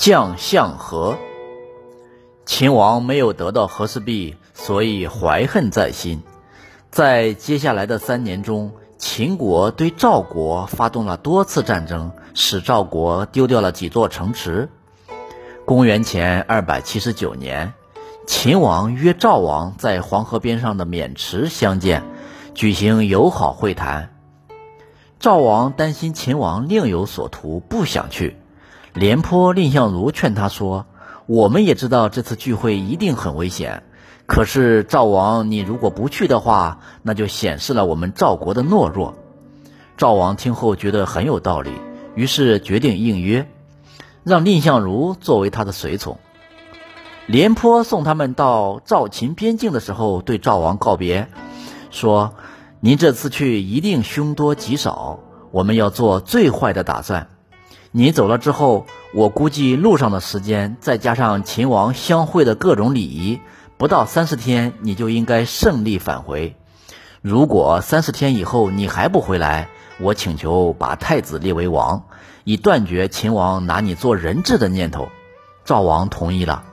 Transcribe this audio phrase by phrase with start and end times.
[0.00, 1.18] 将相和。
[2.46, 6.22] 秦王没有得到和氏璧，所以怀恨在心。
[6.90, 14.70] 在接下来的三年中，秦国对赵国发动了多次战争，使赵国丢掉了几座城池。
[15.66, 17.74] 公元前二百七十九年，
[18.26, 22.04] 秦王约赵王在黄河边上的渑池相见，
[22.54, 24.16] 举行友好会谈。
[25.18, 28.38] 赵王担心秦王另有所图，不想去。
[28.92, 30.86] 廉颇、蔺相如劝他说
[31.26, 33.84] ：“我们也知道这次聚会一定很危险，
[34.26, 39.14] 可是赵王，你如果不去的话，那就显示了我们赵国的懦弱。”
[39.96, 41.72] 赵王听后觉得很有道理，
[42.14, 43.48] 于是决定应约。
[44.22, 46.18] 让蔺相如作为他的随从。
[47.26, 51.28] 廉颇送他们到赵秦边境的时候，对赵王告别，
[51.90, 52.34] 说
[52.80, 55.20] ：“您这次去一定凶多吉少，
[55.52, 57.28] 我们要做最坏的打算。
[57.92, 63.40] 你走了之后，我估计路上的时间，再加上秦王相会的各种礼仪，
[63.76, 66.56] 不到三十天，你就应该胜利返回。
[67.20, 69.68] 如果三十天以后你还不回来，
[69.98, 72.04] 我请求把太子立为王。”
[72.42, 75.10] 以断绝秦王拿你做人质的念头，
[75.64, 76.64] 赵王同意了。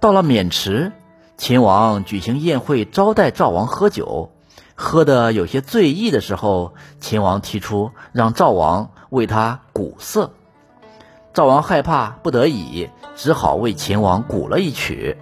[0.00, 0.92] 到了渑池，
[1.38, 4.32] 秦王举行宴会招待赵王喝酒，
[4.76, 10.30] 喝得有些醉意的时候，秦王提出让赵王为他鼓瑟。
[11.32, 15.16] 赵王害怕，不得已只好为秦王鼓了一曲。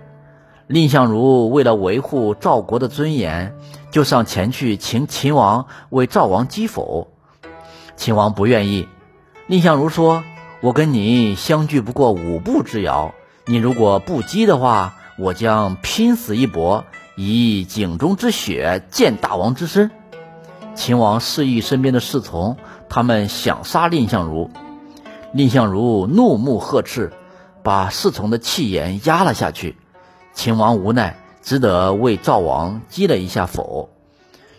[0.67, 3.55] 蔺相如为了维护赵国的尊严，
[3.91, 7.09] 就上前去请秦王为赵王击否。
[7.97, 8.89] 秦王不愿意。
[9.47, 10.25] 蔺相如说
[10.63, 13.15] ：“我跟你相距不过五步之遥，
[13.47, 16.85] 你如果不击的话，我将拼死一搏，
[17.17, 19.91] 以井中之血见大王之身。”
[20.75, 22.57] 秦王示意身边的侍从，
[22.89, 24.51] 他们想杀蔺相如。
[25.33, 27.13] 蔺相如怒目呵斥，
[27.63, 29.77] 把侍从的气焰压了下去。
[30.33, 33.91] 秦王无奈，只得为赵王击了一下否。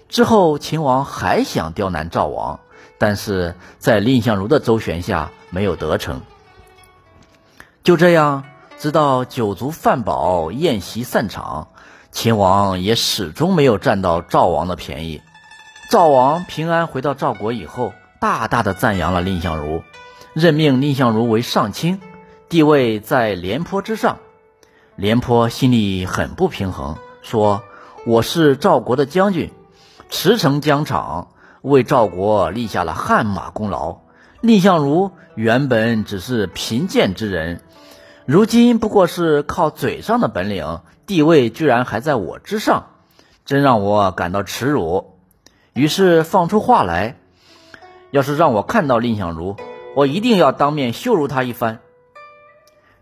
[0.07, 2.59] 之后，秦王还想刁难赵王。
[2.97, 6.21] 但是在蔺相如的周旋下，没有得逞。
[7.83, 8.45] 就这样，
[8.77, 11.67] 直到酒足饭饱、宴席散场，
[12.15, 15.21] 秦王也始终没有占到赵王的便宜。
[15.91, 19.83] 赵王平安回到赵国以后，大大的赞扬了蔺相如，
[20.33, 21.99] 任命蔺相如为上卿，
[22.47, 24.19] 地位在廉颇之上。
[24.95, 27.63] 廉颇心里很不平衡，说
[28.07, 29.51] ：“我是赵国的将军，
[30.09, 31.27] 驰骋疆场。”
[31.61, 33.97] 为赵国立下了汗马功劳，
[34.41, 37.61] 蔺相如原本只是贫贱之人，
[38.25, 42.87] 如今不过是靠嘴上的本领，地位居然还在我之上，
[43.45, 45.11] 真让我感到耻辱。
[45.73, 47.17] 于是放出话来，
[48.09, 49.57] 要是让我看到蔺相如，
[49.95, 51.77] 我一定要当面羞辱他一番。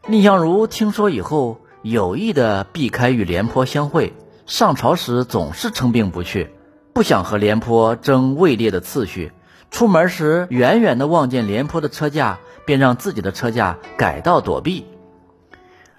[0.07, 4.11] 蔺相如听说以后，有意的避开与廉颇相会，
[4.45, 6.49] 上朝时总是称病不去。
[6.91, 9.31] 不想和廉颇争位列的次序，
[9.71, 14.85] 出门时远远的望见廉颇的车驾，便让自己的车驾改道躲避。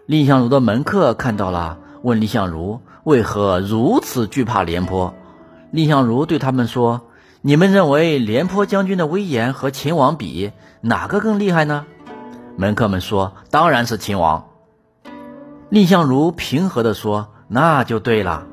[0.06, 5.14] 蔺相如的门客看到了，问蔺相如为何如此惧怕廉颇。
[5.70, 7.08] 蔺相如对他们说
[7.40, 11.86] ：“你们认为廉颇将军的威严和秦王比，哪个更厉害呢？”
[12.58, 14.48] 门客们说：“当然是秦王。”
[15.70, 18.46] 蔺相如平和地说：“那就对了。”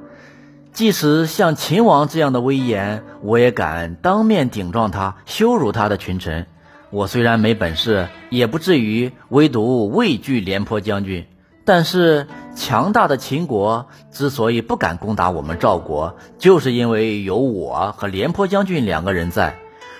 [0.72, 6.48] 即使像秦王这样的威严，我也敢当面顶撞他，羞辱他的群臣。
[6.92, 11.28] 我虽然没本事，也不至于唯独畏惧廉颇将军。
[11.64, 19.58] 但是强大的秦国之所以不敢攻打我们赵国，就是因为有我和廉颇将军两个人在。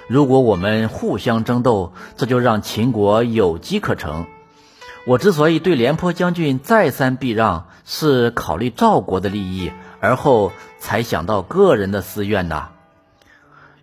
[0.08, 4.26] 如果我们互相争斗，这就让秦国有机可乘。
[5.08, 9.72] 我之所以对廉颇将军再三避让，是考虑赵国的利益。
[10.00, 12.70] 而后才想到个人的私怨呐。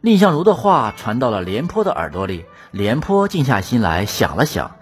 [0.00, 4.72] 蔺相如的话传到了廉颇的耳朵里，廉颇静下心来想了想，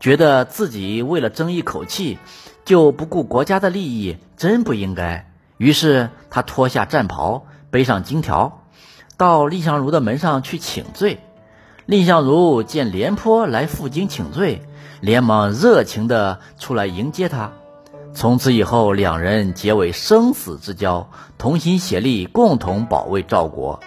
[0.00, 2.18] 觉得自己为了争一口气，
[2.64, 5.30] 就不顾国家的利益，真不应该。
[5.56, 8.62] 于是他脱下战袍，背上金条，
[9.16, 11.20] 到蔺相如的门上去请罪。
[11.86, 14.62] 蔺相如见廉颇来负荆请罪，
[15.00, 17.52] 连忙热情地出来迎接他。
[18.12, 23.80] 从此以后，两人结为生死之交，同心协力，共同保卫赵国。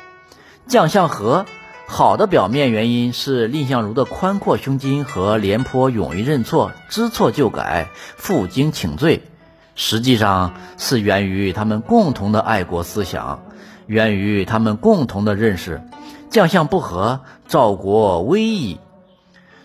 [0.68, 1.46] 将相和，
[1.92, 9.24] 好的表面原因是蔺相如的宽阔胸襟和廉颇勇于认错、知错就改、负荆请罪，
[9.76, 13.44] 实际上是源于他们共同的爱国思想，
[13.88, 15.82] 源于他们共同的认识。
[16.30, 18.80] 将相不和，赵国危矣。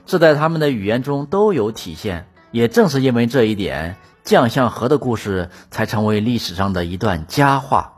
[0.07, 2.27] 这在他们的语言中都有体现。
[2.51, 7.94] 也正是因为这一点，将相和的故事才成为历史上的一段佳话。